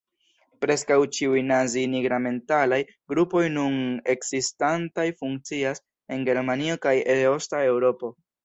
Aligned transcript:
Preskaŭ 0.63 0.95
ĉiuj 1.17 1.43
nazi-nigramentalaj 1.49 2.79
grupoj 3.13 3.43
nun 3.59 3.77
ekzistantaj 4.15 5.07
funkcias 5.23 5.85
en 6.17 6.27
Germanio 6.31 6.83
kaj 6.89 6.99
Eosta 7.19 7.65
Eŭropo. 7.73 8.15